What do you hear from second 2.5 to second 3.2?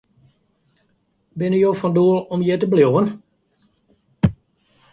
te bliuwen?